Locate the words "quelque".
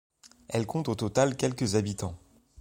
1.37-1.75